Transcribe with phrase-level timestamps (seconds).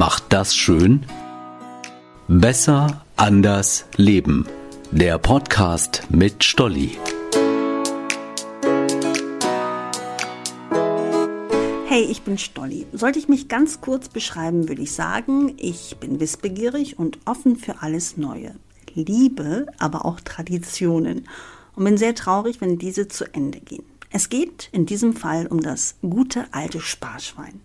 [0.00, 1.04] macht das schön?
[2.26, 4.46] Besser, anders, leben.
[4.90, 6.96] Der Podcast mit Stolli.
[11.86, 12.86] Hey, ich bin Stolli.
[12.94, 17.82] Sollte ich mich ganz kurz beschreiben, würde ich sagen, ich bin wissbegierig und offen für
[17.82, 18.54] alles Neue.
[18.94, 21.28] Liebe, aber auch Traditionen.
[21.76, 23.84] Und bin sehr traurig, wenn diese zu Ende gehen.
[24.10, 27.60] Es geht in diesem Fall um das gute alte Sparschwein.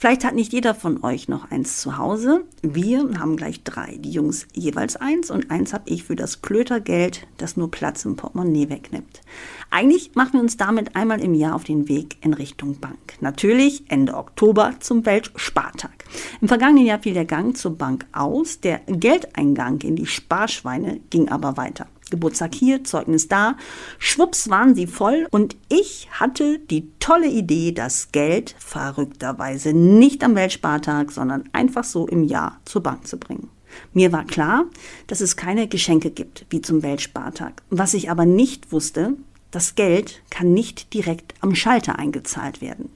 [0.00, 2.46] Vielleicht hat nicht jeder von euch noch eins zu Hause.
[2.62, 3.98] Wir haben gleich drei.
[3.98, 8.16] Die Jungs jeweils eins und eins habe ich für das Klötergeld, das nur Platz im
[8.16, 9.20] Portemonnaie wegnimmt.
[9.68, 13.18] Eigentlich machen wir uns damit einmal im Jahr auf den Weg in Richtung Bank.
[13.20, 16.06] Natürlich Ende Oktober zum Weltspartag.
[16.40, 18.58] Im vergangenen Jahr fiel der Gang zur Bank aus.
[18.60, 21.88] Der Geldeingang in die Sparschweine ging aber weiter.
[22.10, 23.56] Geburtstag hier, Zeugnis da.
[23.98, 30.34] Schwupps waren sie voll und ich hatte die tolle Idee, das Geld verrückterweise nicht am
[30.34, 33.48] Weltspartag, sondern einfach so im Jahr zur Bank zu bringen.
[33.92, 34.64] Mir war klar,
[35.06, 37.62] dass es keine Geschenke gibt, wie zum Weltspartag.
[37.70, 39.14] Was ich aber nicht wusste,
[39.50, 42.90] das Geld kann nicht direkt am Schalter eingezahlt werden.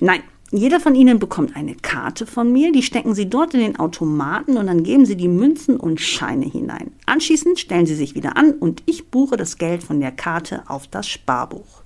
[0.00, 3.78] Nein, jeder von Ihnen bekommt eine Karte von mir, die stecken Sie dort in den
[3.78, 6.92] Automaten und dann geben Sie die Münzen und Scheine hinein.
[7.06, 10.86] Anschließend stellen Sie sich wieder an und ich buche das Geld von der Karte auf
[10.86, 11.82] das Sparbuch.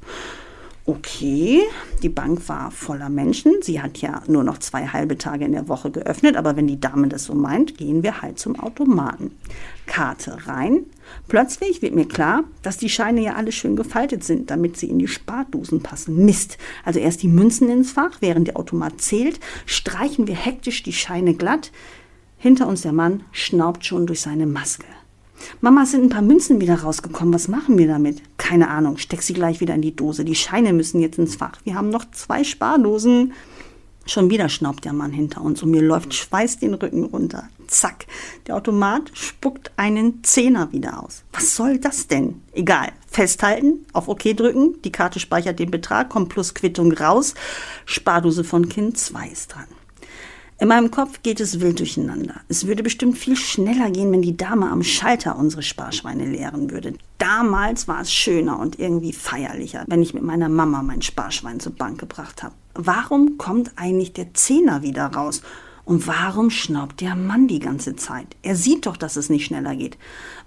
[0.89, 1.64] Okay,
[2.03, 3.56] die Bank war voller Menschen.
[3.61, 6.81] Sie hat ja nur noch zwei halbe Tage in der Woche geöffnet, aber wenn die
[6.81, 9.33] Dame das so meint, gehen wir halt zum Automaten.
[9.84, 10.86] Karte rein.
[11.28, 14.98] Plötzlich wird mir klar, dass die Scheine ja alle schön gefaltet sind, damit sie in
[14.98, 16.25] die Spardosen passen.
[16.25, 16.56] Mist.
[16.86, 21.34] Also erst die Münzen ins Fach, während der Automat zählt, streichen wir hektisch die Scheine
[21.34, 21.70] glatt.
[22.39, 24.86] Hinter uns der Mann schnaubt schon durch seine Maske.
[25.61, 27.34] Mama, sind ein paar Münzen wieder rausgekommen.
[27.34, 28.22] Was machen wir damit?
[28.36, 28.97] Keine Ahnung.
[28.97, 30.25] Steck sie gleich wieder in die Dose.
[30.25, 31.58] Die Scheine müssen jetzt ins Fach.
[31.64, 33.33] Wir haben noch zwei Spardosen.
[34.06, 37.50] Schon wieder schnaubt der Mann hinter uns und mir läuft Schweiß den Rücken runter.
[37.66, 38.06] Zack,
[38.47, 41.25] der Automat spuckt einen Zehner wieder aus.
[41.34, 42.41] Was soll das denn?
[42.53, 42.93] Egal.
[43.06, 47.34] Festhalten, auf OK drücken, die Karte speichert den Betrag, kommt plus Quittung raus.
[47.84, 49.66] Spardose von Kind 2 ist dran.
[50.60, 52.34] In meinem Kopf geht es wild durcheinander.
[52.48, 56.94] Es würde bestimmt viel schneller gehen, wenn die Dame am Schalter unsere Sparschweine leeren würde.
[57.19, 61.76] Damals war es schöner und irgendwie feierlicher, wenn ich mit meiner Mama mein Sparschwein zur
[61.76, 62.56] Bank gebracht habe.
[62.74, 65.42] Warum kommt eigentlich der Zehner wieder raus?
[65.84, 68.26] Und warum schnaubt der Mann die ganze Zeit?
[68.42, 69.96] Er sieht doch, dass es nicht schneller geht.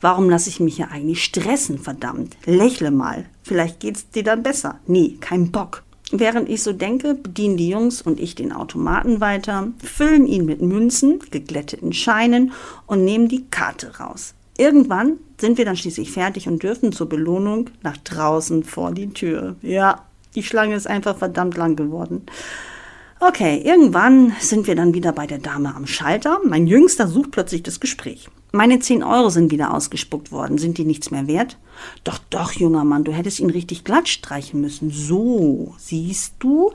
[0.01, 2.35] Warum lasse ich mich ja eigentlich stressen, verdammt?
[2.45, 3.25] Lächle mal.
[3.43, 4.79] Vielleicht geht's dir dann besser.
[4.88, 5.83] Nee, kein Bock.
[6.11, 10.61] Während ich so denke, bedienen die Jungs und ich den Automaten weiter, füllen ihn mit
[10.61, 12.51] Münzen, geglätteten Scheinen
[12.85, 14.33] und nehmen die Karte raus.
[14.57, 19.55] Irgendwann sind wir dann schließlich fertig und dürfen zur Belohnung nach draußen vor die Tür.
[19.61, 20.05] Ja,
[20.35, 22.25] die Schlange ist einfach verdammt lang geworden.
[23.24, 26.40] Okay, irgendwann sind wir dann wieder bei der Dame am Schalter.
[26.44, 28.30] Mein Jüngster sucht plötzlich das Gespräch.
[28.52, 30.58] Meine 10 Euro sind wieder ausgespuckt worden.
[30.58, 31.59] Sind die nichts mehr wert?
[32.04, 34.90] Doch, doch, junger Mann, du hättest ihn richtig glatt streichen müssen.
[34.90, 36.72] So, siehst du?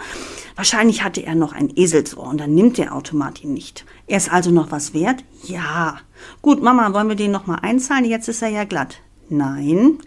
[0.55, 3.85] Wahrscheinlich hatte er noch ein Eselsohr und dann nimmt der Automat ihn nicht.
[4.07, 5.25] Er ist also noch was wert?
[5.43, 5.99] Ja.
[6.43, 8.05] Gut, Mama, wollen wir den noch mal einzahlen?
[8.05, 9.01] Jetzt ist er ja glatt.
[9.29, 9.99] Nein.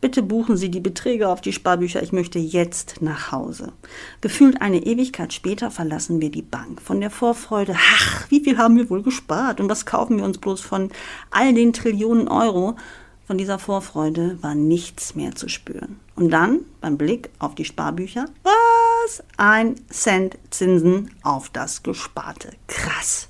[0.00, 3.72] Bitte buchen Sie die Beträge auf die Sparbücher, ich möchte jetzt nach Hause.
[4.20, 6.82] Gefühlt eine Ewigkeit später verlassen wir die Bank.
[6.82, 10.38] Von der Vorfreude, ach, wie viel haben wir wohl gespart und was kaufen wir uns
[10.38, 10.90] bloß von
[11.30, 12.76] all den Trillionen Euro?
[13.26, 15.98] Von dieser Vorfreude war nichts mehr zu spüren.
[16.14, 19.24] Und dann, beim Blick auf die Sparbücher, was?
[19.36, 22.50] Ein Cent Zinsen auf das Gesparte.
[22.68, 23.28] Krass.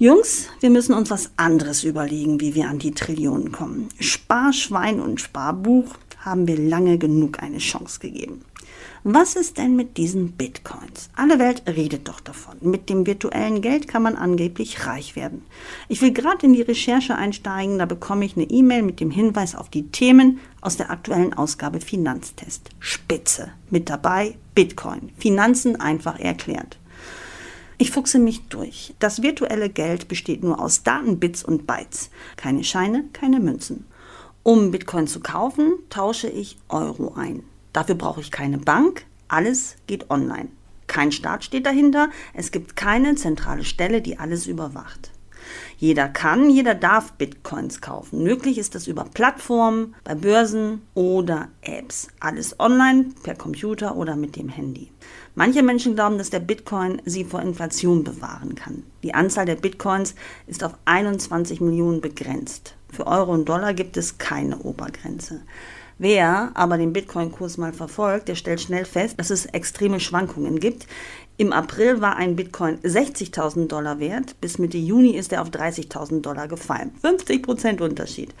[0.00, 3.88] Jungs, wir müssen uns was anderes überlegen, wie wir an die Trillionen kommen.
[3.98, 8.42] Sparschwein und Sparbuch haben wir lange genug eine Chance gegeben.
[9.02, 11.10] Was ist denn mit diesen Bitcoins?
[11.16, 12.58] Alle Welt redet doch davon.
[12.60, 15.42] Mit dem virtuellen Geld kann man angeblich reich werden.
[15.88, 19.56] Ich will gerade in die Recherche einsteigen, da bekomme ich eine E-Mail mit dem Hinweis
[19.56, 22.70] auf die Themen aus der aktuellen Ausgabe Finanztest.
[22.78, 23.48] Spitze.
[23.68, 25.10] Mit dabei Bitcoin.
[25.18, 26.78] Finanzen einfach erklärt.
[27.80, 28.92] Ich fuchse mich durch.
[28.98, 32.10] Das virtuelle Geld besteht nur aus Daten, Bits und Bytes.
[32.36, 33.86] Keine Scheine, keine Münzen.
[34.42, 37.44] Um Bitcoin zu kaufen, tausche ich Euro ein.
[37.72, 39.04] Dafür brauche ich keine Bank.
[39.28, 40.48] Alles geht online.
[40.88, 42.08] Kein Staat steht dahinter.
[42.34, 45.12] Es gibt keine zentrale Stelle, die alles überwacht.
[45.76, 48.22] Jeder kann, jeder darf Bitcoins kaufen.
[48.22, 52.08] Möglich ist das über Plattformen, bei Börsen oder Apps.
[52.20, 54.90] Alles online, per Computer oder mit dem Handy.
[55.34, 58.82] Manche Menschen glauben, dass der Bitcoin sie vor Inflation bewahren kann.
[59.02, 60.14] Die Anzahl der Bitcoins
[60.46, 62.74] ist auf 21 Millionen begrenzt.
[62.90, 65.42] Für Euro und Dollar gibt es keine Obergrenze.
[65.98, 70.86] Wer aber den Bitcoin-Kurs mal verfolgt, der stellt schnell fest, dass es extreme Schwankungen gibt.
[71.38, 76.20] Im April war ein Bitcoin 60.000 Dollar wert, bis Mitte Juni ist er auf 30.000
[76.20, 76.92] Dollar gefallen.
[77.00, 78.32] 50 Prozent Unterschied.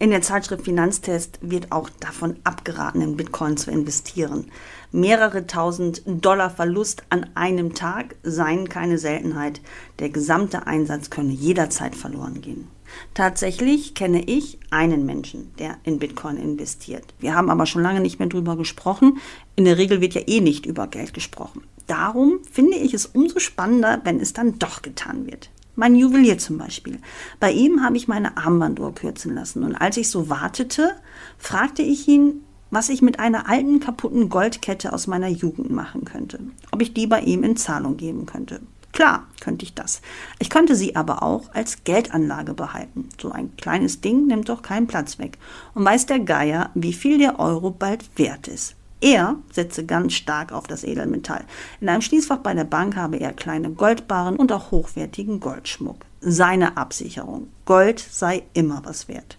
[0.00, 4.50] In der Zeitschrift Finanztest wird auch davon abgeraten, in Bitcoin zu investieren.
[4.92, 9.60] Mehrere tausend Dollar Verlust an einem Tag seien keine Seltenheit.
[9.98, 12.68] Der gesamte Einsatz könne jederzeit verloren gehen.
[13.12, 17.04] Tatsächlich kenne ich einen Menschen, der in Bitcoin investiert.
[17.18, 19.18] Wir haben aber schon lange nicht mehr drüber gesprochen.
[19.54, 21.60] In der Regel wird ja eh nicht über Geld gesprochen.
[21.86, 25.50] Darum finde ich es umso spannender, wenn es dann doch getan wird.
[25.80, 26.98] Mein Juwelier zum Beispiel.
[27.38, 29.64] Bei ihm habe ich meine Armbanduhr kürzen lassen.
[29.64, 30.92] Und als ich so wartete,
[31.38, 36.38] fragte ich ihn, was ich mit einer alten kaputten Goldkette aus meiner Jugend machen könnte.
[36.70, 38.60] Ob ich die bei ihm in Zahlung geben könnte.
[38.92, 40.02] Klar, könnte ich das.
[40.38, 43.08] Ich könnte sie aber auch als Geldanlage behalten.
[43.18, 45.38] So ein kleines Ding nimmt doch keinen Platz weg.
[45.72, 48.76] Und weiß der Geier, wie viel der Euro bald wert ist.
[49.00, 51.44] Er setze ganz stark auf das Edelmetall.
[51.80, 56.04] In einem Schließfach bei der Bank habe er kleine Goldbarren und auch hochwertigen Goldschmuck.
[56.20, 57.48] Seine Absicherung.
[57.64, 59.38] Gold sei immer was wert.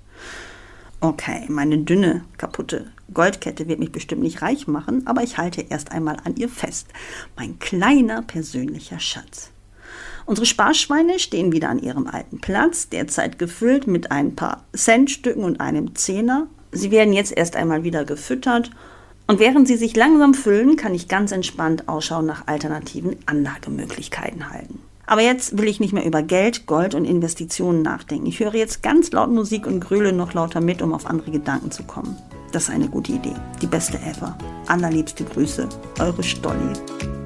[0.99, 5.91] Okay, meine dünne, kaputte Goldkette wird mich bestimmt nicht reich machen, aber ich halte erst
[5.91, 6.87] einmal an ihr fest.
[7.35, 9.51] Mein kleiner persönlicher Schatz.
[10.25, 15.59] Unsere Sparschweine stehen wieder an ihrem alten Platz, derzeit gefüllt mit ein paar Centstücken und
[15.59, 16.47] einem Zehner.
[16.71, 18.71] Sie werden jetzt erst einmal wieder gefüttert
[19.31, 24.79] und während sie sich langsam füllen, kann ich ganz entspannt Ausschau nach alternativen Anlagemöglichkeiten halten.
[25.05, 28.25] Aber jetzt will ich nicht mehr über Geld, Gold und Investitionen nachdenken.
[28.25, 31.71] Ich höre jetzt ganz laut Musik und gröle noch lauter mit, um auf andere Gedanken
[31.71, 32.17] zu kommen.
[32.51, 33.35] Das ist eine gute Idee.
[33.61, 34.37] Die beste ever.
[34.67, 35.69] Allerliebste Grüße.
[35.99, 37.20] Eure Stolli.